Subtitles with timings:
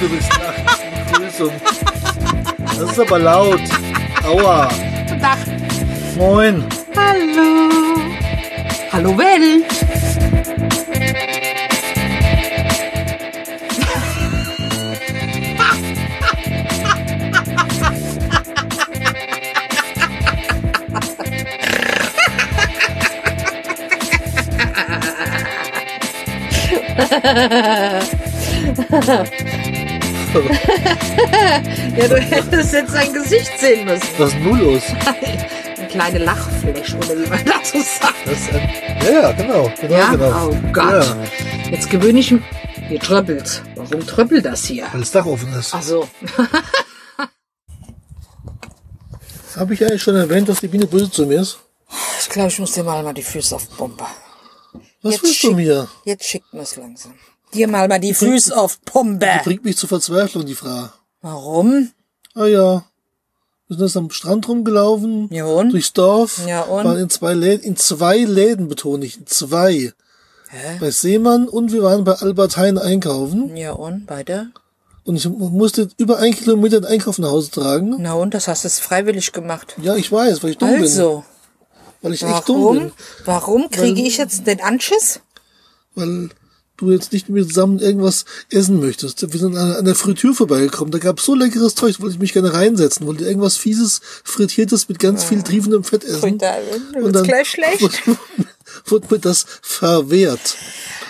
[0.00, 1.52] Begrüßung.
[2.78, 3.60] Das ist aber laut.
[4.24, 4.68] Aua.
[5.06, 5.38] Guten Tag.
[6.16, 6.64] Moin.
[6.96, 7.68] Hallo.
[8.92, 9.66] Hallo Welt.
[31.96, 34.06] Ja, du hättest jetzt sein Gesicht sehen müssen.
[34.18, 34.82] Was ist denn los?
[35.76, 38.14] Eine kleine Lachfläche, oder wie man dazu sagt.
[38.26, 38.70] Das ein,
[39.04, 39.72] ja, ja, genau.
[39.80, 40.10] genau, Ja?
[40.12, 40.48] genau.
[40.50, 41.04] Oh Gott.
[41.04, 41.16] Ja,
[41.70, 42.42] Jetzt gewöhne ich mich.
[42.88, 43.62] Hier tröppelt.
[43.76, 44.86] Warum tröppelt das hier?
[44.92, 45.74] weil das Dach offen ist.
[45.74, 46.08] Ach so.
[49.56, 51.58] Habe ich eigentlich schon erwähnt, dass die Biene böse zu mir ist?
[52.20, 54.04] Ich glaube, ich muss dir mal mal die Füße auf die Pumpe.
[55.02, 55.88] Was Jetzt willst du schick- mir?
[56.04, 57.14] Jetzt schickt mir's langsam.
[57.54, 59.40] Dir mal mal die Füße auf die Pumpe.
[59.44, 60.88] Bringt mich zur Verzweiflung, die Frau.
[61.20, 61.90] Warum?
[62.34, 62.84] Ah ja.
[63.66, 65.28] Wir sind jetzt am Strand rumgelaufen.
[65.32, 65.72] Ja, und?
[65.72, 66.40] Durchs Dorf.
[66.46, 66.84] Ja, und?
[66.84, 69.92] Waren in zwei Läden, in zwei Läden betone ich, in zwei.
[70.48, 70.76] Hä?
[70.80, 73.56] Bei Seemann und wir waren bei Albert Heijn einkaufen.
[73.56, 74.08] Ja, und?
[74.10, 74.48] Weiter?
[75.04, 77.96] Und ich musste über ein Kilometer den Einkauf nach Hause tragen.
[77.98, 78.34] Na und?
[78.34, 79.76] Das hast du freiwillig gemacht.
[79.80, 80.82] Ja, ich weiß, weil ich dumm bin.
[80.82, 81.24] Also,
[82.02, 82.92] Weil ich echt dumm bin.
[83.24, 83.62] warum?
[83.62, 85.20] Warum kriege ich jetzt den Anschiss?
[85.94, 86.30] Weil
[86.80, 89.32] du jetzt nicht mit mir zusammen irgendwas essen möchtest.
[89.32, 90.90] Wir sind an, an der Fritür vorbeigekommen.
[90.90, 93.06] Da gab so leckeres Zeug, wollte ich mich gerne reinsetzen.
[93.06, 96.20] Wollte irgendwas fieses, frittiertes mit ganz viel triefendem Fett essen.
[96.38, 96.56] da
[97.02, 97.80] wird's gleich schlecht.
[98.06, 98.18] Wurde,
[98.86, 100.56] wurde mir das verwehrt.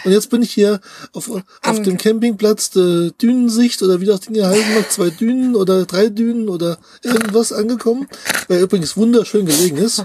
[0.05, 0.81] Und jetzt bin ich hier
[1.13, 5.55] auf, auf dem Campingplatz der Dünensicht oder wie das Ding hier heißen mag, zwei Dünen
[5.55, 8.09] oder drei Dünen oder irgendwas angekommen,
[8.49, 10.05] weil übrigens wunderschön gelegen ist.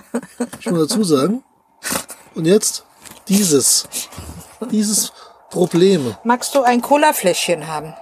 [0.60, 1.44] Ich muss dazu sagen.
[2.34, 2.84] Und jetzt
[3.30, 3.88] dieses,
[4.72, 5.14] dieses
[5.56, 6.14] Problem.
[6.26, 7.94] Magst du ein Colafläschchen haben?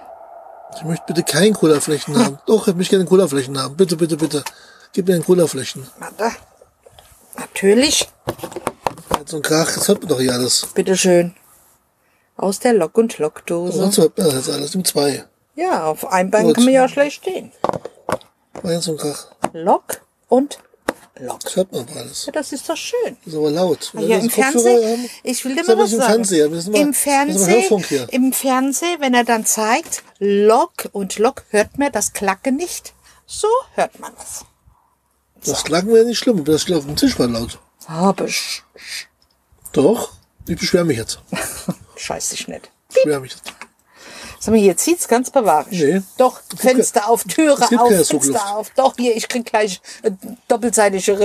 [0.74, 2.40] Ich möchte bitte kein Colaflächen haben.
[2.46, 3.76] Doch, ich möchte gerne Colaflächen haben.
[3.76, 4.42] Bitte, bitte, bitte.
[4.92, 5.86] Gib mir ein Colaflächen.
[6.00, 6.34] Warte.
[7.38, 8.08] Natürlich.
[9.16, 10.66] Jetzt so ein Krach, das hört man doch hier alles.
[10.74, 11.36] Bitteschön.
[12.36, 13.78] Aus der Lok- und Lockdose.
[13.78, 14.74] Sonst hört man das jetzt alles.
[14.74, 15.24] Nimm zwei.
[15.54, 16.56] Ja, auf einem Bein Gut.
[16.56, 17.52] kann man ja schlecht stehen.
[18.62, 19.28] War jetzt so ein Krach.
[19.52, 20.58] Lok und
[21.20, 21.40] Lok.
[21.40, 22.26] Das hört man alles.
[22.26, 23.16] Ja, das ist doch schön.
[23.24, 23.90] Das ist aber laut.
[23.92, 26.24] Wenn Ja, im Fernsehen, ich will dir mal was sagen.
[26.24, 31.92] Sind mal- Im Fernsehen, im Fernsehen, wenn er dann zeigt, Lok und Lok, hört man
[31.92, 32.94] das Klacke nicht.
[33.26, 34.44] So hört man es.
[35.44, 37.58] Das klang mir nicht schlimm, aber das auf dem Tisch war laut.
[37.86, 38.62] Aber sch
[39.72, 40.12] Doch.
[40.48, 41.20] Ich beschwere mich jetzt.
[41.96, 42.70] scheiß dich nicht.
[42.90, 43.44] Ich beschwere mich jetzt.
[44.44, 45.80] Sag mal, hier zieht's ganz bavarisch.
[45.80, 46.02] Nee.
[46.18, 48.44] Doch, Fenster auf, Türe auf, Fenster Zugluft.
[48.44, 48.70] auf.
[48.76, 50.10] Doch, hier, ich krieg gleich äh,
[50.48, 51.16] doppelseitige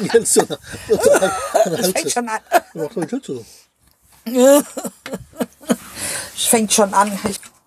[0.00, 0.58] mir jetzt so eine
[1.76, 2.40] Das fängt schon an.
[2.72, 3.44] Doch so.
[6.34, 7.12] Es fängt schon an.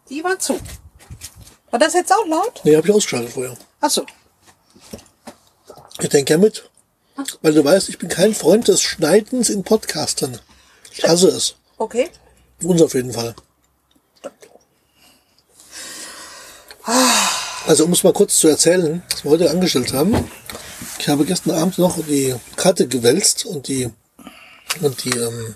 [0.09, 0.59] Die war zu.
[1.69, 2.61] War das jetzt auch laut?
[2.63, 3.55] Nee, habe ich ausgeschaltet vorher.
[3.79, 4.07] Achso.
[5.99, 6.67] Ich denke ja mit.
[7.43, 10.39] Weil du weißt, ich bin kein Freund des Schneidens in Podcastern.
[10.91, 11.57] Ich hasse es.
[11.77, 12.09] Okay.
[12.63, 13.35] Uns auf jeden Fall.
[17.67, 20.29] Also um es mal kurz zu erzählen, was wir heute angestellt haben.
[20.99, 23.89] Ich habe gestern Abend noch die Karte gewälzt und die
[24.81, 25.55] und die ähm,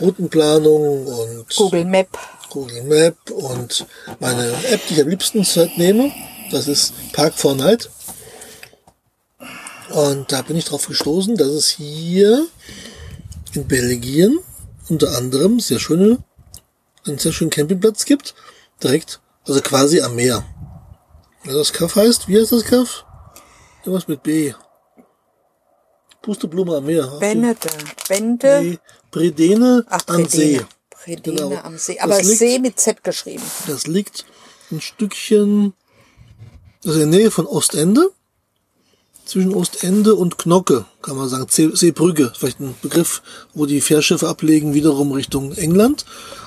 [0.00, 2.18] Routenplanung und Google Map.
[2.50, 3.86] Google Map und
[4.20, 6.12] meine App, die ich am liebsten zurzeit nehme.
[6.50, 7.90] Das ist Park for Night.
[9.90, 12.46] Und da bin ich drauf gestoßen, dass es hier
[13.52, 14.38] in Belgien
[14.88, 16.18] unter anderem sehr schöne,
[17.06, 18.34] einen sehr schönen Campingplatz gibt.
[18.82, 20.44] Direkt, also quasi am Meer.
[21.44, 23.04] Ja, das Kaff heißt, wie heißt das Kaff?
[23.84, 24.52] Irgendwas mit B.
[26.22, 27.06] Pusteblume am Meer.
[27.20, 27.68] Bennete.
[28.08, 28.60] Bende.
[28.62, 28.78] Die
[29.10, 30.60] Bredene Ach, am See.
[30.60, 30.66] Bredene.
[31.04, 31.60] Bredene Genau.
[31.62, 32.00] am See.
[32.00, 33.42] Aber liegt- See mit Z geschrieben.
[33.66, 34.24] Das liegt
[34.70, 35.74] ein Stückchen,
[36.84, 38.10] also in der Nähe von Ostende.
[39.26, 41.46] Zwischen Ostende und Knocke, kann man sagen.
[41.48, 43.22] See- Seebrücke, vielleicht ein Begriff,
[43.54, 46.04] wo die Fährschiffe ablegen, wiederum Richtung England.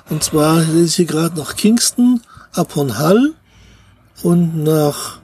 [0.09, 2.21] Und zwar lese ich hier gerade nach Kingston,
[2.55, 3.35] upon Hull
[4.23, 5.19] und nach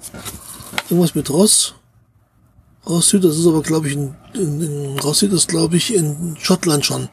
[0.90, 1.74] irgendwas mit Ross.
[2.86, 5.94] Ross Süd, das ist aber, glaube ich, in, in, in Ross Süd ist, glaube ich,
[5.94, 7.10] in Schottland schon.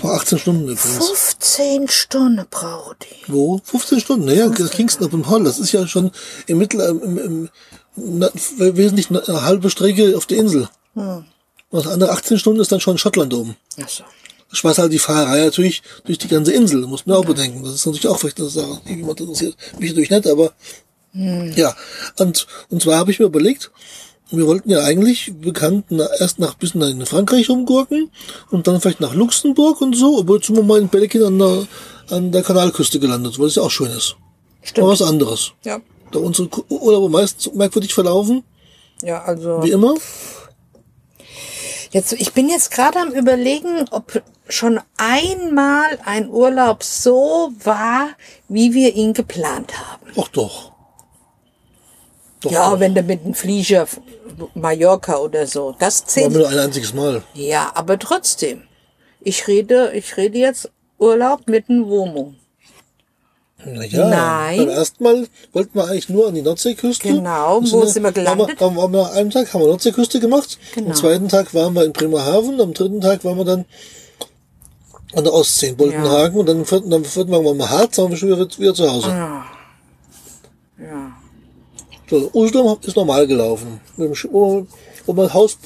[0.00, 0.98] Vor 18 Stunden übrigens.
[0.98, 3.32] 15 Stunden braucht die.
[3.32, 3.60] Wo?
[3.64, 6.10] 15 Stunden, naja, Kingston upon Hull, das ist ja schon
[6.46, 7.48] im Mittel, im, im,
[7.96, 8.28] na,
[8.58, 10.68] wesentlich eine halbe Strecke auf der Insel.
[10.94, 11.24] Und
[11.70, 13.56] das andere 18 Stunden ist dann schon Schottland oben.
[13.82, 14.04] Achso.
[14.22, 14.23] Ich
[14.62, 17.64] weiß halt die Fahrerei natürlich durch die ganze Insel, muss man auch bedenken.
[17.64, 19.56] Das ist natürlich auch vielleicht eine Sache, die jemand interessiert.
[19.78, 20.52] Mich natürlich nicht, aber
[21.12, 21.74] ja.
[22.18, 23.70] Und, und zwar habe ich mir überlegt,
[24.30, 28.10] wir wollten ja eigentlich bekannt na, erst nach bis nach in Frankreich rumgurken
[28.50, 31.38] und dann vielleicht nach Luxemburg und so, aber jetzt sind wir mal in Belgien an
[31.38, 31.66] der,
[32.10, 34.16] an der Kanalküste gelandet, weil es ja auch schön ist.
[34.76, 35.52] Aber was anderes.
[35.64, 35.80] Ja.
[36.10, 38.42] Da unsere Urlaube meistens merkwürdig verlaufen,
[39.02, 39.62] Ja, also.
[39.62, 39.94] wie immer.
[41.90, 48.08] Jetzt, ich bin jetzt gerade am überlegen, ob schon einmal ein Urlaub so war,
[48.48, 50.06] wie wir ihn geplant haben.
[50.20, 50.72] Ach doch.
[52.40, 52.80] Doch, Ja, doch.
[52.80, 53.86] wenn du mit einem Flieger
[54.54, 56.32] Mallorca oder so, das zählt.
[56.32, 57.22] nur ein einziges Mal.
[57.34, 58.62] Ja, aber trotzdem.
[59.20, 62.34] Ich rede, ich rede jetzt Urlaub mit einem Womo.
[63.64, 64.58] Naja, Nein.
[64.58, 67.08] beim ersten Mal wollten wir eigentlich nur an die Nordseeküste.
[67.08, 68.60] Genau, wo dann sind wir gelandet?
[68.60, 70.58] Haben wir, haben wir, einen Tag haben wir Nordseeküste gemacht.
[70.74, 70.88] Genau.
[70.90, 72.60] Am zweiten Tag waren wir in Bremerhaven.
[72.60, 73.64] Am dritten Tag waren wir dann
[75.16, 76.38] an der Ostsee in Boltenhagen.
[76.38, 78.58] Und dann am vierten, am vierten waren wir mal Harz, dann waren wir schon wieder,
[78.58, 79.08] wieder zu Hause.
[79.08, 79.44] Ja.
[80.78, 81.12] Ja.
[82.10, 83.80] So, Usedom ist normal gelaufen.
[83.96, 85.58] Wo wir, Haus,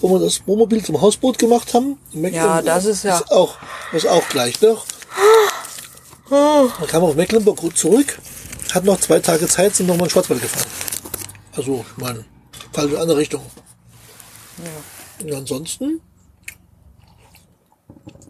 [0.00, 1.98] wo wir das Wohnmobil zum Hausboot gemacht haben.
[2.12, 3.56] Ja, das ist ja- Ist auch,
[3.92, 4.84] ist auch gleich noch.
[6.30, 8.18] Dann kam auf Mecklenburg gut zurück,
[8.72, 10.66] hat noch zwei Tage Zeit, sind nochmal in Schwarzwald gefahren.
[11.54, 12.24] Also, ich meine,
[12.72, 13.42] falsche andere Richtung.
[14.58, 15.24] Ja.
[15.26, 16.00] Und ansonsten,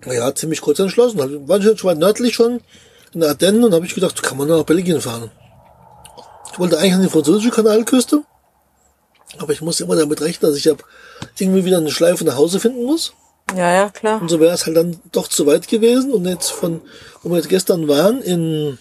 [0.07, 1.19] naja, ziemlich kurz entschlossen.
[1.19, 2.61] Schon, schon weit nördlich schon,
[3.13, 5.31] in der Ardennen, und habe ich gedacht, kann man nach Belgien fahren.
[6.53, 8.23] Ich wollte eigentlich an die französische Kanalküste,
[9.39, 10.85] aber ich muss immer damit rechnen, dass ich ab
[11.39, 13.13] irgendwie wieder eine Schleife nach Hause finden muss.
[13.57, 14.21] Ja, ja, klar.
[14.21, 16.13] Und so wäre es halt dann doch zu weit gewesen.
[16.13, 16.81] Und jetzt von,
[17.23, 18.79] wo wir jetzt gestern waren, in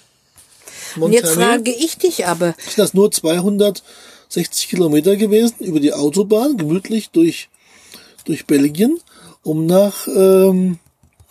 [0.95, 6.57] Und jetzt frage ich dich aber, sind das nur 260 Kilometer gewesen über die Autobahn,
[6.57, 7.49] gemütlich durch,
[8.25, 8.99] durch Belgien,
[9.43, 10.79] um nach, ähm,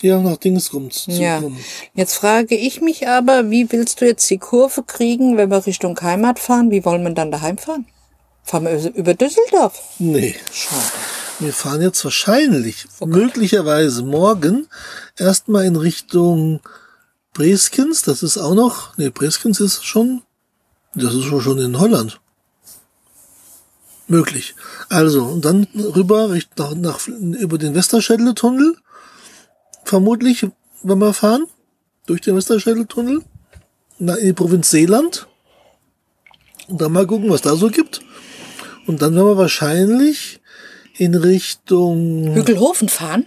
[0.03, 1.59] ja, nach Dingsrums zu ja, kommen.
[1.95, 5.99] jetzt frage ich mich aber, wie willst du jetzt die Kurve kriegen, wenn wir Richtung
[6.01, 6.71] Heimat fahren?
[6.71, 7.87] Wie wollen wir dann daheim fahren?
[8.43, 9.81] Fahren wir über Düsseldorf?
[9.99, 10.35] Nee.
[10.53, 10.83] Schade.
[11.39, 14.69] Wir fahren jetzt wahrscheinlich, möglicherweise morgen,
[15.17, 16.61] erstmal in Richtung
[17.33, 18.03] Breskens.
[18.03, 20.23] Das ist auch noch, nee, Breskens ist schon,
[20.95, 22.21] das ist schon in Holland.
[24.07, 24.55] Möglich.
[24.89, 28.77] Also, und dann rüber nach, nach, über den Westerschädle-Tunnel.
[29.85, 30.47] Vermutlich,
[30.83, 31.47] wenn wir fahren.
[32.07, 33.23] Durch den Westerschädle-Tunnel.
[33.99, 35.29] Na, in die Provinz Seeland.
[36.69, 38.01] Und dann mal gucken, was da so gibt.
[38.87, 40.41] Und dann werden wir wahrscheinlich
[40.97, 42.35] in Richtung.
[42.35, 43.27] Hügelhofen fahren?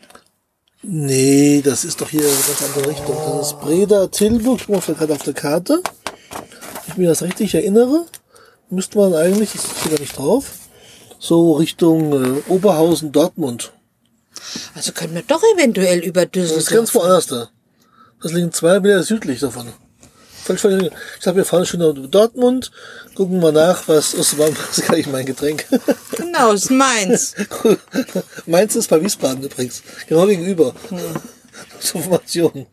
[0.81, 3.16] Nee, das ist doch hier eine ganz andere Richtung.
[3.16, 4.62] Das ist Breda, Tilburg.
[4.66, 5.81] Guck mal gerade auf der Karte.
[5.84, 8.06] Wenn ich mir das richtig erinnere,
[8.69, 10.52] müsste man eigentlich, das steht da nicht drauf,
[11.18, 13.74] so Richtung äh, Oberhausen, Dortmund.
[14.76, 16.70] Also können wir doch eventuell über Das ist Düsseldorf.
[16.70, 17.50] ganz woanders da.
[18.22, 19.68] Das liegen zwei Meter südlich davon.
[20.48, 22.70] Ich glaube, wir fahren schon nach Dortmund,
[23.16, 25.66] gucken mal nach, was, was war das ist gar nicht mein Getränk.
[26.18, 27.34] Genau, ist meins.
[28.46, 29.82] Meins ist bei Wiesbaden übrigens.
[30.08, 30.76] Genau gegenüber.
[31.80, 32.68] Zur Information.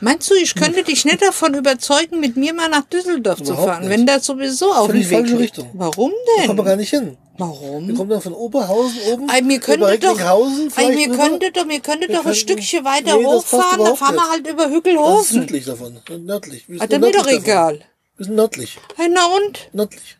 [0.00, 3.68] Meinst du, ich könnte dich nicht davon überzeugen, mit mir mal nach Düsseldorf zu Überhaupt
[3.68, 3.90] fahren, nicht.
[3.90, 5.40] wenn das sowieso auf dem Weg falsche liegt?
[5.58, 5.70] Richtung.
[5.74, 6.64] Warum Da kommen wir denn?
[6.64, 7.16] gar nicht hin.
[7.40, 7.94] Wir Warum?
[7.96, 9.26] kommen dann von Oberhausen oben.
[9.26, 11.16] Mir über könnte doch, mir rüber.
[11.16, 14.14] könnte doch, mir könnte Wir doch ein könnten- Stückchen weiter Nee, das hochfahren, da fahren
[14.16, 15.40] wir halt über Das ist Hügelhofen.
[15.40, 16.00] südlich davon.
[16.18, 16.68] Nördlich.
[16.68, 17.74] Wir Ah, sind dann mir doch nördlich davon.
[17.76, 17.80] egal.
[18.18, 18.78] Wir sind nördlich.
[18.96, 19.68] Hey, na und?
[19.72, 20.18] Nördlich.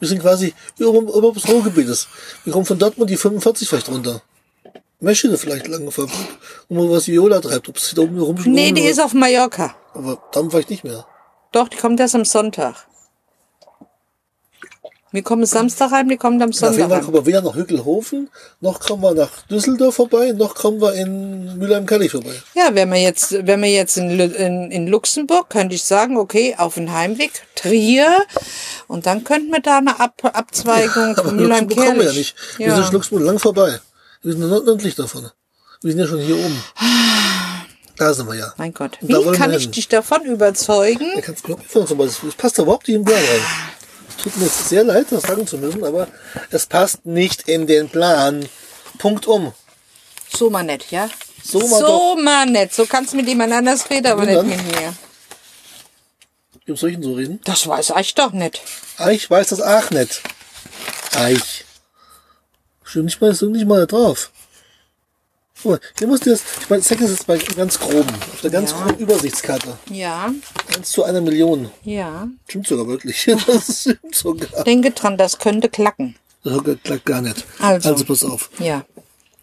[0.00, 2.08] wir sind quasi über, über des Ruhrgebietes.
[2.44, 4.20] Wir kommen von Dortmund die 45 vielleicht runter.
[5.00, 6.14] Meschede vielleicht lange Fabrik.
[6.68, 9.76] Und mal was Viola treibt, ob sie da oben rum Nee, die ist auf Mallorca.
[9.92, 11.06] Aber dann vielleicht nicht mehr.
[11.52, 12.86] Doch, die kommt erst am Sonntag.
[15.14, 17.54] Wir kommen Samstag heim, die kommt am Auf jeden Sonntag Fall kommen wir weder nach
[17.54, 18.28] Hückelhofen,
[18.60, 22.32] noch kommen wir nach Düsseldorf vorbei, noch kommen wir in Mülheim-Kelly vorbei.
[22.56, 26.56] Ja, wenn wir jetzt, wenn wir jetzt in, in, in Luxemburg, könnte ich sagen, okay,
[26.58, 28.24] auf den Heimweg, Trier,
[28.88, 32.34] und dann könnten wir da eine Ab Abzweigung Aber von Luxemburg kommen wir ja nicht.
[32.56, 32.74] Wir Ja.
[32.82, 33.78] sind Luxemburg lang vorbei.
[34.22, 35.30] Wir sind nördlich davon.
[35.80, 36.60] Wir sind ja schon hier oben.
[37.96, 38.52] Da sind wir ja.
[38.56, 39.72] Mein Gott, wie kann wir ich hin.
[39.72, 41.12] dich davon überzeugen?
[41.14, 43.40] Da kannst du Knopf von das, passt da überhaupt nicht in den Plan rein.
[44.16, 46.08] Es tut mir sehr leid, das sagen zu müssen, aber
[46.50, 48.48] es passt nicht in den Plan.
[48.98, 49.52] Punkt um.
[50.34, 51.08] So mal nett, ja?
[51.42, 52.72] So mal so mal nett.
[52.72, 54.94] So kannst du mit jemand anders reden, aber nicht mit mir.
[56.64, 57.40] Wie soll ich denn so reden?
[57.44, 58.62] Das weiß ich doch nicht.
[58.96, 60.22] Eich weiß das auch nicht.
[61.14, 61.64] Eich.
[62.82, 64.30] Stimmt nicht mal, stimmt nicht mal drauf.
[65.64, 68.40] Guck mal, hier musst du jetzt, ich meine, zeig das jetzt mal ganz groben, auf
[68.42, 68.82] der ganz Ja.
[68.82, 69.78] groben Übersichtskarte.
[69.90, 70.30] Ja,
[70.76, 71.70] 1 zu einer Million.
[71.84, 72.28] ja.
[72.46, 73.24] Stimmt sogar wirklich.
[73.46, 74.62] Das stimmt sogar.
[74.64, 76.16] Denke dran, das könnte klacken.
[76.42, 77.46] Das klappt gar nicht.
[77.60, 77.88] Also.
[77.92, 78.50] also pass auf.
[78.58, 78.84] Ja.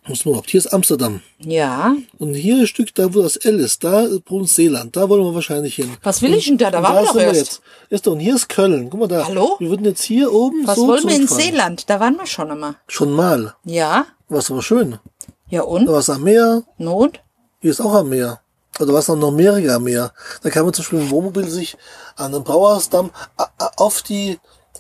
[0.07, 0.51] Muss man überhaupt.
[0.51, 1.21] Hier ist Amsterdam.
[1.39, 1.95] Ja.
[2.19, 4.95] Und hier ein Stück, da wo das L ist, da ist Provinz Seeland.
[4.95, 5.89] Da wollen wir wahrscheinlich hin.
[6.03, 6.69] Was will ich denn da?
[6.69, 7.35] Da waren wir doch erst.
[7.35, 7.61] Jetzt.
[7.89, 8.89] Ist doch, und hier ist Köln.
[8.91, 9.25] Guck mal da.
[9.27, 9.55] Hallo?
[9.59, 11.27] Wir würden jetzt hier oben Was so wollen wir in.
[11.27, 11.89] Seeland?
[11.89, 12.75] Da waren wir schon immer.
[12.87, 13.55] Schon mal.
[13.63, 14.05] Ja.
[14.29, 14.99] Was aber schön.
[15.51, 15.87] Ja und?
[15.87, 16.63] war es am Meer.
[16.77, 17.19] Not?
[17.59, 18.39] Hier ist auch am Meer.
[18.79, 20.13] Oder was noch in Amerika mehr?
[20.41, 21.77] Da kann man zum Beispiel im Wohnmobil sich
[22.15, 24.39] an a- a- auf die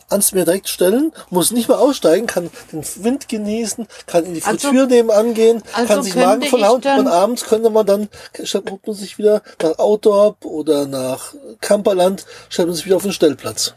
[0.09, 4.43] ans Meer direkt stellen, muss nicht mehr aussteigen, kann den Wind genießen, kann in die
[4.43, 8.09] Also- Fritür nebenan gehen, also kann sich Magen dann- und abends könnte man dann,
[8.43, 13.13] stellt man sich wieder nach Outdoor oder nach Camperland, stellt man sich wieder auf den
[13.13, 13.73] Stellplatz.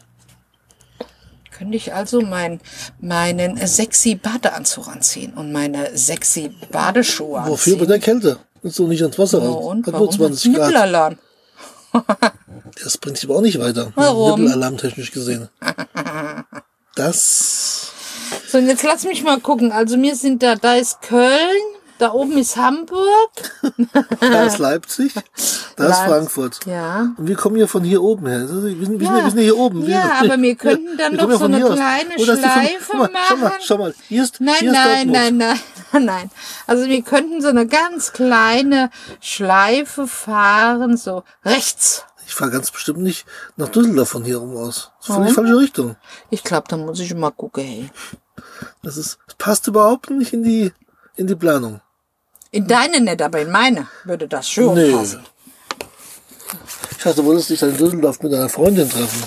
[1.56, 2.60] Könnte ich also mein,
[3.00, 7.76] meinen sexy Badeanzug anziehen und meine sexy Badeschuhe Wofür?
[7.76, 7.88] Bei anziehen?
[7.88, 8.38] der Kälte.
[8.62, 9.64] Willst du nicht ans Wasser raus?
[9.66, 11.16] und Hat nur warum 20 Grad.
[12.82, 13.92] Das bringt sich aber auch nicht weiter.
[13.94, 14.40] Warum?
[14.40, 15.48] Nibbelalarm technisch gesehen.
[16.96, 17.92] Das
[18.48, 19.70] So, und jetzt lass mich mal gucken.
[19.72, 21.62] Also wir sind da, da ist Köln,
[21.98, 23.30] da oben ist Hamburg.
[24.20, 25.12] Da ist Leipzig,
[25.76, 26.60] da ist Frankfurt.
[26.66, 27.12] Ja.
[27.16, 28.40] Und wir kommen hier von hier oben her.
[28.40, 29.24] Also, Wir sind, wir sind, Ja.
[29.24, 29.86] wir sind hier oben.
[29.86, 33.10] Wir, Ja, aber wir könnten dann ja so von eine kleine von- Schleife Schau mal,
[33.28, 33.58] schau mal, machen.
[33.62, 33.94] schau mal.
[34.08, 35.58] Hier ist, Nein, hier ist nein, nein, nein,
[36.04, 36.30] nein.
[36.66, 42.04] Also wir könnten so eine ganz kleine Schleife fahren, so rechts.
[42.26, 44.90] Ich fahre ganz bestimmt nicht nach Düsseldorf von hier rum aus.
[45.00, 45.96] Das ist völlig falsche Richtung.
[46.30, 47.90] Ich glaube, da muss ich mal gucken, hey.
[48.82, 50.72] Das ist, das passt überhaupt nicht in die,
[51.16, 51.80] in die Planung.
[52.54, 54.92] In deine nicht, aber in meine würde das schon Nee.
[54.92, 55.24] passen.
[56.92, 59.22] Ich dachte, du wolltest dich dann in Düsseldorf mit deiner Freundin treffen.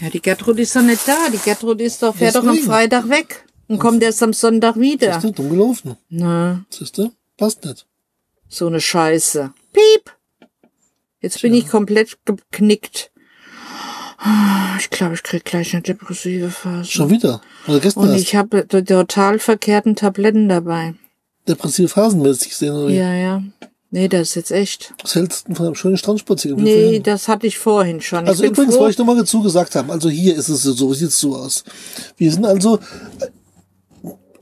[0.00, 1.28] Ja, die Gertrud ist doch nicht da.
[1.32, 2.66] Die Gertrud ist doch, fährt doch am Deswegen.
[2.66, 5.12] Freitag weg und kommt erst am Sonntag wieder.
[5.20, 5.96] Siehst du, dumm gelaufen.
[6.08, 7.12] Na, Siehst du?
[7.36, 7.86] Passt nicht.
[8.48, 9.52] so eine Scheiße.
[9.72, 10.10] Piep!
[11.20, 13.10] Jetzt bin ich komplett geknickt.
[14.78, 16.90] Ich glaube, ich krieg gleich eine depressive Phase.
[16.90, 17.42] Schon wieder.
[17.66, 18.22] Also gestern Und erst.
[18.24, 20.94] ich habe die total verkehrten Tabletten dabei.
[21.48, 22.74] Depressive Phasenmäßig sehen.
[22.74, 22.96] Oder wie?
[22.96, 23.42] Ja, ja.
[23.90, 24.92] Nee, das ist jetzt echt.
[25.02, 26.64] Was hältst du von einem schönen Strandspaziergang?
[26.64, 28.26] Nee, das hatte ich vorhin schon.
[28.26, 28.80] Also übrigens froh.
[28.80, 31.62] wollte ich nochmal dazu gesagt haben, also hier ist es so, sieht es so aus.
[32.16, 32.80] Wir sind also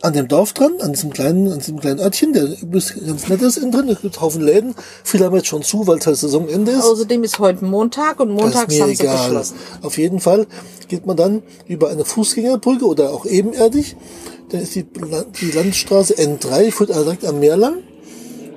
[0.03, 3.41] an dem Dorf dran, an diesem kleinen, an diesem kleinen Örtchen, der übrigens ganz nett
[3.41, 4.75] ist innen drin, es gibt Haufen Läden.
[5.05, 6.85] Viele haben jetzt schon zu, weil es halt Saisonende ist.
[6.85, 9.29] Außerdem ist heute Montag und montags haben sie egal.
[9.29, 9.57] geschlossen.
[9.81, 10.47] Auf jeden Fall
[10.89, 13.97] geht man dann über eine Fußgängerbrücke oder auch ebenerdig.
[14.51, 17.77] Dann ist die, die Landstraße N3, führt also direkt am Meer lang.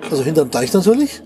[0.10, 1.22] Also hinterm Deich natürlich.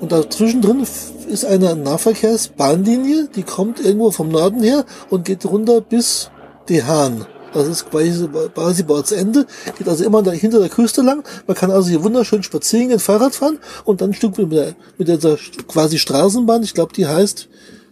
[0.00, 0.86] Und dazwischen drin
[1.28, 6.30] ist eine Nahverkehrsbahnlinie, die kommt irgendwo vom Norden her und geht runter bis
[6.68, 7.26] Dehan.
[7.54, 11.24] Das ist quasi, uns Ende, geht also immer hinter der Küste lang.
[11.46, 14.74] Man kann also hier wunderschön spazieren gehen, Fahrrad fahren und dann ein Stück mit der,
[14.98, 15.36] mit dieser
[15.68, 17.48] quasi Straßenbahn, ich glaube, die heißt,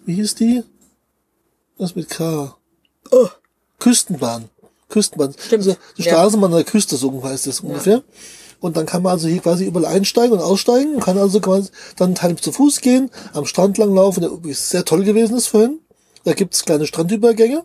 [0.07, 0.63] wie hieß die?
[1.79, 2.57] Was mit K?
[3.11, 3.29] Oh,
[3.79, 4.49] Küstenbahn.
[4.89, 5.35] Küstenbahn.
[5.39, 5.67] Stimmt.
[5.67, 6.13] Also, die Ja.
[6.13, 8.03] Straßenbahn an der Küste, so heißt es ungefähr.
[8.61, 11.71] Und dann kann man also hier quasi überall einsteigen und aussteigen und kann also quasi
[11.97, 15.47] dann Teil zu Fuß gehen, am Strand lang laufen, der übrigens sehr toll gewesen ist
[15.47, 15.81] vorhin.
[16.25, 17.65] Da gibt's kleine Strandübergänge.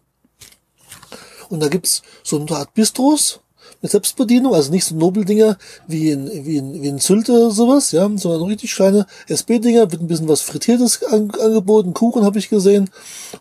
[1.49, 3.39] Und da gibt's so eine Art Bistros
[3.81, 7.91] mit Selbstbedienung, also nicht so Nobeldinger wie in, wie in, wie in Sylt oder sowas,
[7.91, 12.49] ja, sondern richtig kleine SB-Dinger, wird ein bisschen was Frittiertes an, angeboten, Kuchen habe ich
[12.49, 12.89] gesehen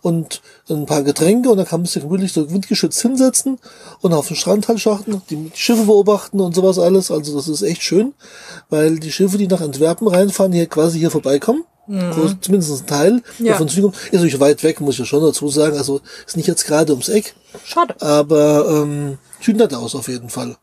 [0.03, 3.59] und ein paar Getränke und dann kann man sich gemütlich so windgeschützt hinsetzen
[4.01, 7.63] und auf den Strand halt schachten, die Schiffe beobachten und sowas alles, also das ist
[7.63, 8.15] echt schön,
[8.69, 11.65] weil die Schiffe, die nach Antwerpen reinfahren, hier quasi hier vorbeikommen.
[11.87, 13.55] Groß, zumindest ein Teil, Ja.
[13.57, 13.97] von Süden kommt.
[14.07, 15.77] Ist natürlich weit weg, muss ich ja schon dazu sagen.
[15.77, 17.35] Also ist nicht jetzt gerade ums Eck.
[17.65, 17.95] Schade.
[18.01, 20.57] Aber ähm, sieht nett aus auf jeden Fall.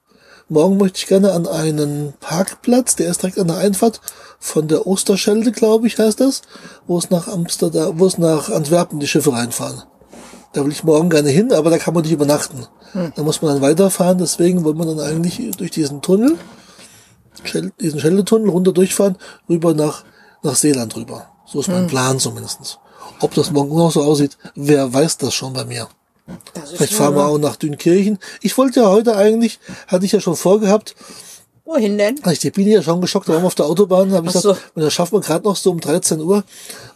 [0.49, 4.01] Morgen möchte ich gerne an einen Parkplatz, der ist direkt an der Einfahrt
[4.39, 6.41] von der Osterschelde, glaube ich, heißt das,
[6.87, 9.83] wo es nach Amsterdam, wo es nach Antwerpen die Schiffe reinfahren.
[10.51, 12.65] Da will ich morgen gerne hin, aber da kann man nicht übernachten.
[13.15, 16.35] Da muss man dann weiterfahren, deswegen wollen wir dann eigentlich durch diesen Tunnel,
[17.79, 20.03] diesen Scheldetunnel runter durchfahren, rüber nach,
[20.43, 21.27] nach Seeland rüber.
[21.45, 22.79] So ist mein Plan zumindestens.
[23.19, 25.87] Ob das morgen noch so aussieht, wer weiß das schon bei mir.
[26.75, 28.19] Vielleicht fahren wir auch nach Dünkirchen.
[28.41, 30.95] Ich wollte ja heute eigentlich, hatte ich ja schon vorgehabt,
[31.65, 32.17] Wohin denn?
[32.21, 34.33] hatte ich die Biene ja schon geschockt, da waren wir auf der Autobahn, habe ich
[34.33, 34.49] so.
[34.53, 36.43] gesagt, und das schaffen wir gerade noch so um 13 Uhr.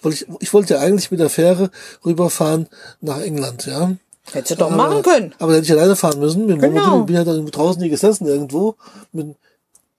[0.01, 1.69] Weil ich, ich wollte ja eigentlich mit der Fähre
[2.05, 2.67] rüberfahren
[3.01, 3.91] nach England, ja.
[4.31, 5.35] Hättest du doch machen können.
[5.37, 6.47] Aber da hätte ich alleine fahren müssen.
[6.47, 6.81] Mit dem Genau.
[6.93, 6.99] Wohnmobil.
[7.01, 8.75] Ich bin ja dann draußen hier gesessen irgendwo.
[9.11, 9.35] Mit,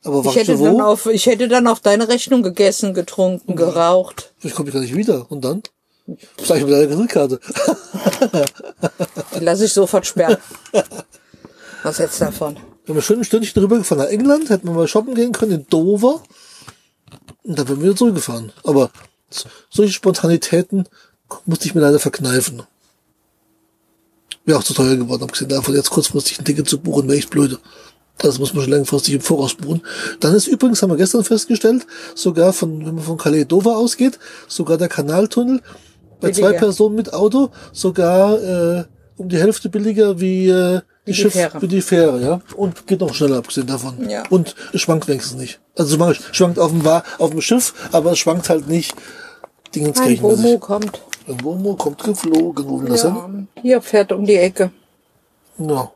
[0.07, 0.83] aber Ich hätte, du dann wo?
[0.83, 4.33] auf, ich hätte dann auf deine Rechnung gegessen, getrunken, geraucht.
[4.43, 5.31] Ich komme gar nicht wieder.
[5.31, 5.63] Und dann?
[6.43, 7.41] Sag ich mit deiner Kreditkarte.
[9.35, 10.37] Die lasse ich sofort sperren.
[11.83, 12.57] Was jetzt davon?
[12.85, 16.23] Wir schön ein Stündchen rübergefahren nach England, hätten wir mal shoppen gehen können in Dover.
[17.43, 18.53] Und dann wären wir wieder zurückgefahren.
[18.63, 18.91] Aber
[19.71, 20.89] solche Spontanitäten
[21.45, 22.63] musste ich mir leider verkneifen.
[24.45, 27.31] Wäre auch zu teuer geworden, abgesehen davon, jetzt kurzfristig ein Ticket zu buchen, wäre echt
[27.31, 27.59] blöde.
[28.19, 29.83] Das muss man schon langfristig im Voraus buchen.
[30.21, 34.19] Dann ist übrigens, haben wir gestern festgestellt, sogar von, wenn man von Calais Dover ausgeht,
[34.49, 35.61] sogar der Kanaltunnel
[36.21, 36.53] bei zwei.
[36.55, 38.85] Personen mit Auto sogar äh,
[39.19, 41.61] um die Hälfte billiger wie äh, die Schiff Fähre.
[41.63, 42.41] Wie die Fähre, ja.
[42.57, 44.09] Und geht noch schneller, abgesehen davon.
[44.09, 44.25] Ja.
[44.31, 45.61] Und es schwankt wenigstens nicht.
[45.77, 50.43] Also es schwankt auf dem, auf dem Schiff, aber es schwankt halt nicht Ein Dingenskirchenmäßig.
[50.43, 51.01] Bomo kommt.
[51.29, 52.67] Ein Womo kommt geflogen.
[52.67, 53.49] Wo will das hin?
[53.57, 54.71] Ja, hier fährt um die Ecke.
[55.59, 55.91] Ja.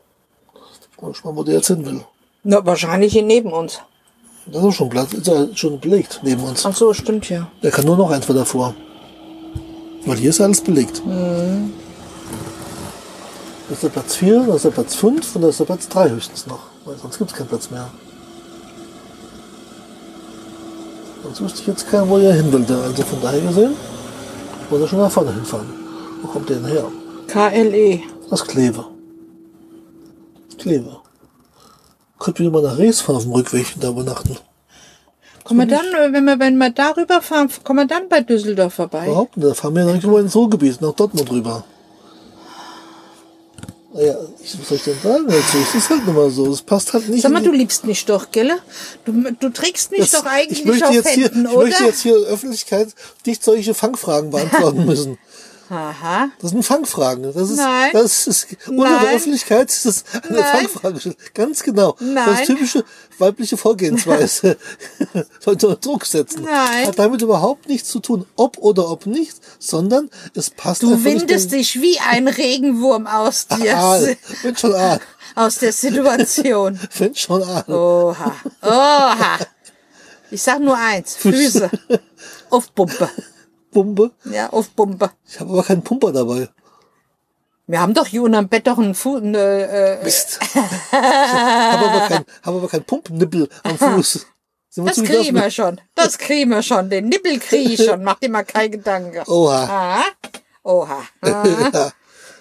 [1.00, 2.04] Mal schauen, wo der jetzt hin will.
[2.42, 3.80] Na, wahrscheinlich hier neben uns.
[4.46, 6.64] Das ist schon Platz, ist ja schon belegt neben uns.
[6.64, 7.48] Ach so, stimmt ja.
[7.62, 8.74] Der kann nur noch eins davor.
[10.06, 11.02] Weil hier ist alles belegt.
[13.68, 15.88] Das ist der Platz 4, das ist der Platz 5 und das ist der Platz
[15.88, 16.60] 3 höchstens noch.
[16.84, 17.90] Weil sonst gibt es keinen Platz mehr.
[21.22, 22.64] Sonst wüsste ich jetzt keinen, wo er hin will.
[22.82, 23.74] Also von daher gesehen,
[24.70, 25.68] muss er schon nach vorne hinfahren.
[26.22, 26.84] Wo kommt der denn her?
[27.28, 28.00] KLE.
[28.30, 28.86] Das Kleve.
[30.58, 30.99] Kleve.
[32.20, 34.36] Könnte wieder mal nach Rees fahren auf dem Rückweg und da übernachten.
[35.42, 38.74] Kommen wir dann, äh, wenn wir, wenn wir darüber fahren, kommen wir dann bei Düsseldorf
[38.74, 39.06] vorbei?
[39.06, 39.48] Überhaupt nicht.
[39.48, 41.64] Da fahren wir direkt rüber ins Ruhrgebiet, nach Dortmund rüber.
[43.92, 45.56] Naja, ich, was soll ich denn sagen dazu?
[45.58, 46.46] Es ist halt nun mal so.
[46.52, 47.22] Es passt halt nicht.
[47.22, 48.52] Sag mal, du liebst mich doch, gell?
[49.04, 51.66] Du, du trägst mich das- doch eigentlich ich möchte auf jetzt hier, Händen, Ich oder?
[51.66, 52.88] möchte jetzt hier in der Öffentlichkeit
[53.26, 55.18] nicht solche Fangfragen beantworten müssen.
[55.70, 56.30] Aha.
[56.40, 57.22] Das sind Fangfragen.
[57.22, 57.90] Das ist, Nein.
[57.92, 59.14] das ist unter der Nein.
[59.16, 60.68] Öffentlichkeit ist das eine Nein.
[60.68, 61.14] Fangfrage.
[61.32, 61.92] Ganz genau.
[62.00, 62.40] Das Nein.
[62.40, 62.84] ist typische
[63.18, 64.56] weibliche Vorgehensweise.
[65.40, 66.42] Sollte unter Druck setzen.
[66.42, 66.88] Nein.
[66.88, 71.52] Hat damit überhaupt nichts zu tun, ob oder ob nicht, sondern es passt Du windest
[71.52, 74.16] in- dich wie ein Regenwurm aus dir, Aal.
[74.42, 75.00] Wenn schon Aal.
[75.36, 76.80] aus der Situation.
[76.98, 77.64] Wenn schon Aal.
[77.68, 79.38] Oha, oha.
[80.32, 81.70] Ich sag nur eins, Füße.
[82.50, 83.08] Auf Pumpe.
[83.70, 84.10] Pumpe.
[84.24, 85.10] Ja, auf Pumpe.
[85.28, 86.48] Ich habe aber keinen Pumper dabei.
[87.66, 90.40] Wir haben doch hier unterm Bett doch einen Fu eine, äh, Mist.
[90.92, 94.26] Ich habe aber keinen hab aber kein Pumpnippel am Fuß.
[94.76, 95.34] Das kriegen besoffen?
[95.34, 95.80] wir schon.
[95.94, 96.90] Das kriegen wir schon.
[96.90, 98.02] Den Nippel kriege ich schon.
[98.04, 99.22] Mach dir mal keine Gedanken.
[99.28, 99.64] Oha.
[99.64, 100.04] Aha.
[100.64, 101.02] Oha.
[101.22, 101.44] Ah.
[101.72, 101.92] Ja.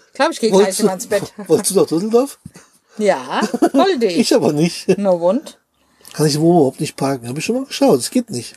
[0.07, 1.33] Ich glaube, ich gehe gleich immer ins Bett.
[1.37, 2.39] du, wolltest du nach Düsseldorf?
[2.97, 4.17] Ja, wollte ich.
[4.17, 4.97] Ich aber nicht.
[4.97, 5.57] No und?
[6.13, 7.27] Kann ich wo überhaupt nicht parken.
[7.29, 7.99] Habe ich schon mal geschaut.
[7.99, 8.55] Es geht nicht.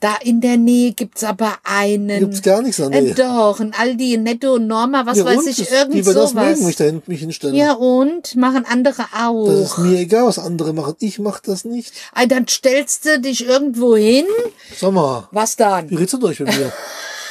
[0.00, 2.20] Da in der Nähe gibt's aber einen.
[2.20, 3.14] Gibt's gar nichts an äh.
[3.14, 6.14] Doch, ein Aldi, ein Netto, ein Norma, was Ja, weiß ich, Das- irgend Die wir
[6.14, 7.56] das mögen, mich dahin mich hinstellen.
[7.56, 8.36] Ja, und?
[8.36, 9.46] Machen andere auch.
[9.48, 10.94] Das ist mir egal, was andere machen.
[11.00, 11.92] Ich mache das nicht.
[12.12, 14.26] Ah, Dann stellst du dich irgendwo hin.
[14.78, 15.90] Sag mal, Was dann?
[15.90, 16.72] wie redest du durch mit mir?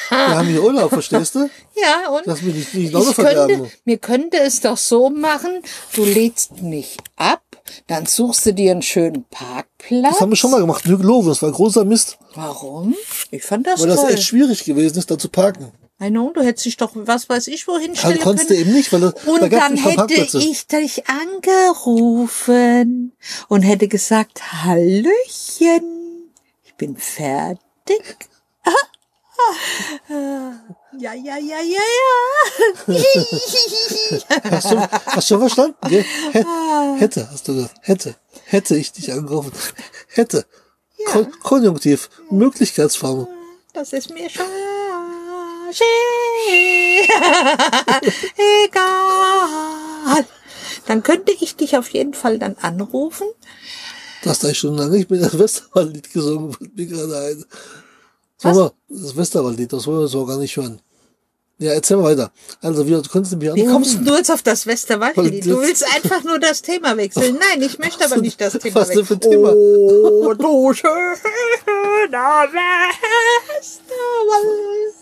[0.10, 1.50] Wir haben hier Urlaub, verstehst du?
[1.82, 2.24] Ja, und?
[2.26, 5.62] Lass mich nicht, nicht ich könnte, mir könnte es doch so machen,
[5.94, 7.42] du lädst mich ab,
[7.88, 10.14] dann suchst du dir einen schönen Parkplatz.
[10.14, 10.86] Das haben wir schon mal gemacht.
[10.86, 12.18] Nügeloven, das war großer Mist.
[12.36, 12.96] Warum?
[13.32, 14.12] Ich fand das Weil das toll.
[14.12, 15.72] echt schwierig gewesen ist, da zu parken.
[16.00, 18.68] I know, du hättest dich doch, was weiß ich, wohin stellen Also konntest du können.
[18.68, 23.14] eben nicht, weil das, Und da dann hätte ich dich angerufen
[23.48, 26.30] und hätte gesagt, Hallöchen,
[26.64, 27.60] ich bin fertig.
[31.00, 31.84] Ja, ja, ja, ja,
[32.88, 32.96] ja.
[34.50, 35.76] Hast du, hast du verstanden?
[35.90, 36.04] Gell?
[36.32, 36.48] Hätte,
[36.98, 37.76] hätte, hast du gesagt.
[37.82, 38.16] Hätte.
[38.46, 39.52] Hätte ich dich angerufen.
[40.08, 40.46] Hätte.
[41.06, 42.10] Kon Konjunktiv.
[42.32, 43.28] Möglichkeitsform.
[43.74, 44.46] Das ist mir schon
[48.64, 50.26] egal.
[50.88, 53.28] Dann könnte ich dich auf jeden Fall dann anrufen.
[54.24, 57.46] Du hast eigentlich schon lange nicht mehr das Westerwaldlied gesungen, fällt mir gerade ein.
[58.38, 60.82] Sag mal, das Westerwaldlied, das wollen wir so gar nicht hören.
[61.60, 62.32] Ja, erzähl mal weiter.
[62.62, 63.72] Also, wie, du kannst mich Wie anrufen.
[63.72, 65.44] kommst du jetzt auf das Westerwaldlied?
[65.46, 67.40] Du willst einfach nur das Thema wechseln.
[67.40, 69.06] Nein, ich möchte aber nicht das Thema Was denn wechseln.
[69.08, 69.54] für ein Thema?
[69.54, 72.48] Oh, du schöner
[73.58, 74.96] Westerwald.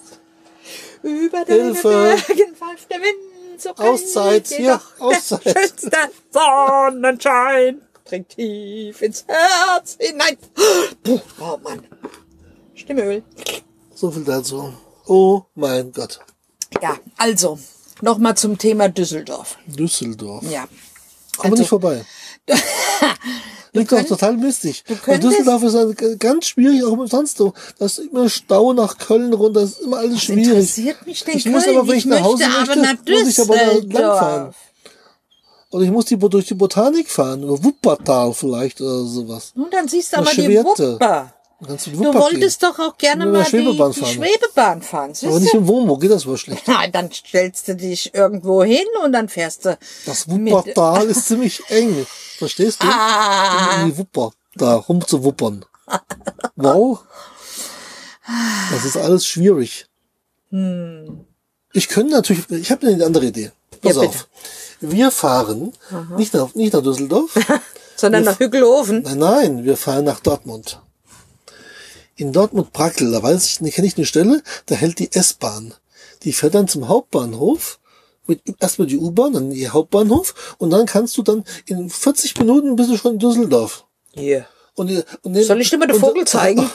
[1.03, 1.89] Über deine Hilfe.
[1.89, 5.45] Bergen pfeift der Wind so Auszeit, hier, jedoch Auszeit.
[5.45, 5.91] Der schönste
[6.31, 10.37] Sonnenschein dringt tief ins Herz hinein.
[11.03, 11.85] Puh, oh Mann.
[12.73, 13.23] Stimmeöl.
[13.93, 14.73] So viel dazu.
[15.07, 16.19] Oh mein Gott.
[16.81, 17.59] Ja, also,
[18.01, 19.57] nochmal zum Thema Düsseldorf.
[19.67, 20.43] Düsseldorf.
[20.49, 20.65] Ja.
[21.37, 22.05] Kommen wir nicht vorbei.
[23.73, 24.83] Liegt doch total mistig.
[24.87, 27.53] Und könntest- Düsseldorf ist ein, ganz schwierig, auch sonst so.
[27.77, 30.47] Das ist immer Stau nach Köln runter, das ist immer alles schwierig.
[30.47, 31.77] interessiert mich denn Ich muss Köln?
[31.77, 34.55] aber, wenn ich, Ich nach Hause möchte aber nach muss ich aber da langfahren.
[35.71, 39.51] Oder ich muss die, durch die Botanik fahren, oder Wuppertal vielleicht, oder sowas.
[39.55, 40.63] Nun, dann siehst du aber die.
[40.63, 41.33] Wupper.
[41.65, 44.13] Kannst du Du wolltest doch auch gerne mal die, Schwebebahn die fahren.
[44.13, 45.13] Schwebebahn fahren.
[45.13, 45.29] gehen.
[45.29, 46.63] Aber Siehst nicht im Wohnmobil, geht das wohl schlecht.
[46.67, 49.77] Na, dann stellst du dich irgendwo hin und dann fährst du.
[50.05, 52.05] Das Wuppertal ist ziemlich eng.
[52.37, 52.87] Verstehst du?
[52.87, 53.75] Ah.
[53.75, 55.65] Um in die Wupper da rumzuwuppern.
[56.55, 56.99] Wow.
[58.71, 59.87] Das ist alles schwierig.
[61.73, 63.51] Ich könnte natürlich, ich habe eine andere Idee.
[63.81, 64.27] Pass Ja, auf.
[64.79, 65.73] Wir fahren
[66.17, 67.35] nicht nach, nicht nach Düsseldorf.
[67.97, 69.03] Sondern nach Hügelhofen.
[69.03, 70.81] nein, nein, wir fahren nach Dortmund.
[72.17, 75.73] In Dortmund-Brackel, da weiß ich, kenne ich eine Stelle, da hält die S-Bahn.
[76.23, 77.79] Die fährt dann zum Hauptbahnhof,
[78.27, 82.75] mit, erstmal die U-Bahn, dann die Hauptbahnhof und dann kannst du dann in 40 Minuten
[82.75, 83.85] bist du schon in Düsseldorf.
[84.13, 84.45] Hier.
[84.75, 84.91] Und,
[85.23, 86.69] und Soll ich dir mal den und- Vogel zeigen?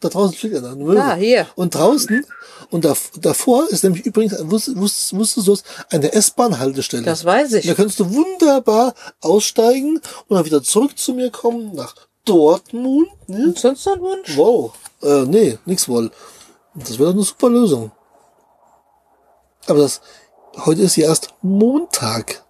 [0.00, 0.72] Da draußen steht er da.
[0.72, 1.00] eine.
[1.02, 1.46] Ah, hier.
[1.54, 2.26] Und draußen,
[2.70, 7.04] und da, davor ist nämlich übrigens, wusstest, wusstest, wusstest du es, eine S-Bahn-Haltestelle.
[7.04, 7.66] Das weiß ich.
[7.66, 13.08] Da kannst du wunderbar aussteigen und dann wieder zurück zu mir kommen nach Dortmund.
[13.28, 13.44] Ne?
[13.46, 14.36] Und sonst noch ein Wunsch?
[14.36, 14.72] Wow.
[15.02, 16.10] Äh, nee, nix wohl.
[16.74, 17.90] Das wäre doch eine super Lösung.
[19.66, 20.00] Aber das,
[20.64, 22.44] heute ist ja erst Montag.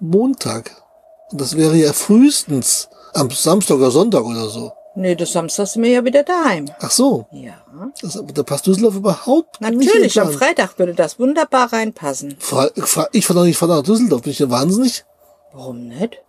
[0.00, 0.82] Montag.
[1.30, 4.72] Und das wäre ja frühestens am Samstag oder Sonntag oder so.
[4.94, 6.68] Nee, das Samstag sind wir ja wieder daheim.
[6.80, 7.26] Ach so.
[7.30, 7.62] Ja.
[8.02, 9.70] Das, aber da passt Düsseldorf überhaupt nicht.
[9.72, 10.32] in den Natürlich, am.
[10.32, 12.36] Freitag würde das wunderbar reinpassen.
[12.40, 14.22] Fra fra ich fahre doch nicht fahr nach Düsseldorf.
[14.22, 15.04] Bin ich denn wahnsinnig?
[15.52, 16.20] Warum nicht?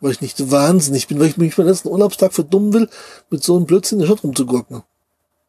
[0.00, 2.88] Weil ich nicht wahnsinnig bin, weil ich mich meinen letzten Urlaubstag verdummen will,
[3.30, 4.82] mit so einem Blödsinn in der Stadt rumzugurken.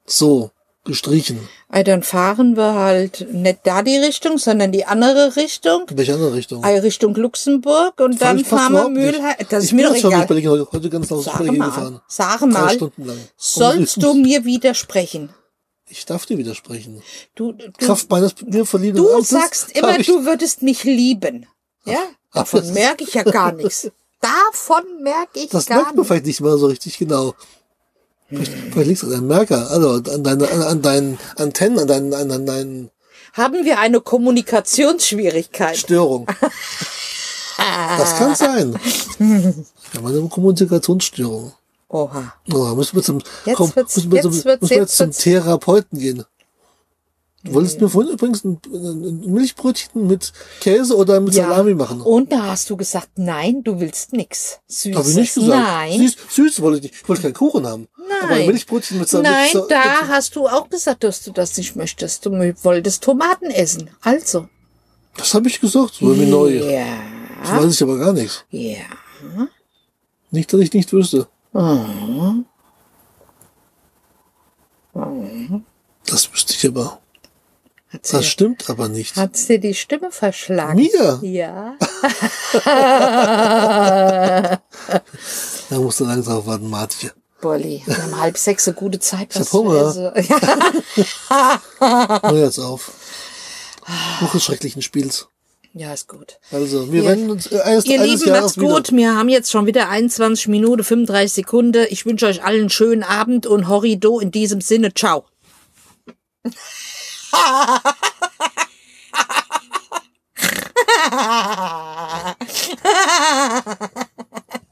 [0.05, 0.51] So,
[0.85, 1.39] gestrichen.
[1.71, 5.85] Ey, dann fahren wir halt nicht da die Richtung, sondern die andere Richtung.
[5.89, 6.63] Welche andere Richtung?
[6.63, 8.89] Ey, Richtung Luxemburg und dann fahren wir.
[8.89, 9.35] Mühlheim.
[9.49, 10.25] Das ich ist mir doch egal.
[10.25, 12.01] Berlin heute, heute ganz nach Berlin mal, gefahren.
[12.07, 13.17] sag mal, Stunden lang.
[13.35, 15.29] sollst du mir widersprechen?
[15.87, 17.01] Ich darf dir widersprechen.
[17.35, 21.45] Du, du, Kraft meines mir verliehenen du Amtes sagst immer, du würdest mich lieben.
[21.85, 21.99] Ja?
[22.33, 23.91] Davon merke ich ja gar nichts.
[24.25, 27.33] Davon merke ich Das gar merkt man vielleicht nicht mal so richtig genau.
[28.29, 31.87] Vielleicht, vielleicht liegt es an deinem Merker, also an, deine, an, an deinen Antennen, an
[31.87, 32.89] deinen, an, an deinen
[33.33, 35.77] Haben wir eine Kommunikationsschwierigkeit?
[35.77, 36.25] Störung.
[37.97, 38.79] das kann sein.
[39.93, 41.53] Ja, meine Kommunikationsstörung.
[41.87, 42.33] Oha.
[42.51, 44.89] Oh, müssen wir zum, Jetzt komm, wird's- müssen wir, zum, jetzt wird's- müssen wir jetzt
[44.89, 46.25] jetzt zum wird's- Therapeuten gehen.
[47.45, 48.59] Du wolltest mir vorhin übrigens ein,
[49.31, 52.01] Milchbrötchen mit Käse oder mit Salami machen.
[52.01, 54.59] Und da hast du gesagt, nein, du willst nix.
[54.67, 54.97] Süßes.
[54.97, 55.63] Habe ich nicht gesagt.
[55.63, 55.99] Nein.
[55.99, 56.95] Süß, süß wollte ich nicht.
[57.03, 57.87] Ich wollte keinen Kuchen haben.
[58.23, 58.47] Aber ein Nein.
[58.47, 59.29] Milchbrötchen mit Salami.
[59.29, 62.25] Nein, mit, da hast du auch gesagt, dass du das nicht möchtest.
[62.25, 63.91] Du wolltest Tomaten essen.
[64.01, 64.49] Also.
[65.15, 65.93] Das habe ich gesagt.
[65.99, 66.49] So irgendwie neu.
[66.49, 66.87] Ja.
[67.43, 68.43] Das weiß ich aber gar nicht.
[68.49, 68.77] Ja.
[70.31, 71.27] Nicht, dass ich nicht wüsste.
[76.07, 76.99] Das wüsste ich aber.
[77.95, 79.15] Hat's Das stimmt aber nicht.
[79.15, 80.75] hat's dir die Stimme verschlagen?
[80.75, 81.19] Mir?
[81.23, 81.75] Ja.
[85.69, 87.11] Da musst du langsam drauf warten, Martje.
[87.41, 89.33] Bolli, wir haben halb sechs eine gute Zeit.
[89.35, 89.91] hab was Hunger.
[89.91, 90.33] zu essen.
[91.29, 91.61] Ja.
[92.21, 92.91] Hör jetzt auf.
[94.19, 95.27] Buch des schrecklichen Spiels.
[95.73, 96.39] ja, ist gut.
[96.51, 98.91] Also, wir Ihr- werden uns äh, eines, Ihr Lieben, Jahres macht's gut.
[98.91, 101.85] Wir haben jetzt schon wieder 21 Minuten, 35 Sekunden.
[101.89, 104.93] Ich wünsche euch allen einen schönen Abend und Horrido in diesem Sinne.
[104.93, 105.25] Ciao.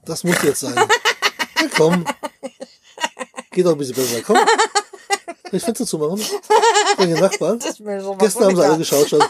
[0.05, 0.75] Das muss jetzt sein.
[0.75, 0.87] Ja,
[1.75, 2.05] komm.
[3.51, 4.21] Geht doch ein bisschen besser.
[4.25, 4.35] Komm.
[4.35, 4.47] Kann
[5.51, 6.21] ich Fenster zumachen?
[6.97, 7.59] Deine Nachbarn.
[7.79, 9.23] mir so Gestern haben sie alle geschaut schon.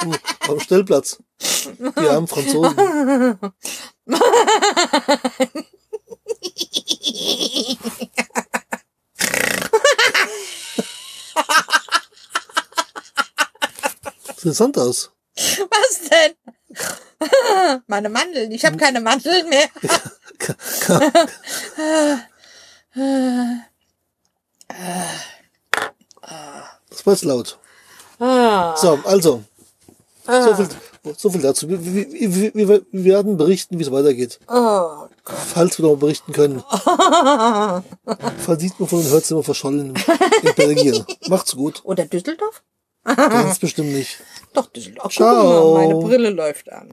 [0.00, 0.14] Hm,
[0.48, 1.18] Am Stellplatz.
[1.40, 2.76] Die armen Franzosen.
[14.46, 15.10] interessant aus.
[15.34, 16.34] Was denn?
[17.86, 18.50] Meine Mandeln.
[18.52, 19.68] Ich habe keine Mandeln mehr.
[26.88, 27.58] Das war jetzt laut.
[28.18, 28.74] Ah.
[28.76, 29.42] So, also.
[30.26, 30.68] So, viel,
[31.16, 31.68] so viel dazu.
[31.68, 34.40] Wir, wir, wir, werden berichten, wie es weitergeht.
[34.48, 35.08] Oh.
[35.24, 36.64] Falls wir noch berichten können.
[38.38, 39.94] Falls sieht man von den Hörzimmern verschollen
[40.42, 41.04] in Belgien.
[41.28, 41.82] Macht's gut.
[41.84, 42.62] Oder Düsseldorf?
[43.04, 44.18] Ganz bestimmt nicht.
[44.56, 45.12] Doch, Düsseldorf.
[45.12, 45.74] Ciao.
[45.74, 46.90] Mal, meine Brille läuft an.